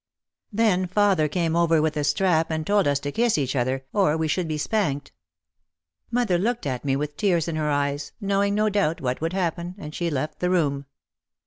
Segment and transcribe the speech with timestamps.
[0.51, 4.17] Then father came over with a strap and told us to kiss each other or
[4.17, 5.11] we should be spanked.
[6.09, 9.75] Mother looked at me with tears in her eyes, knowing, no doubt, what would happen,
[9.77, 10.87] and she left the room.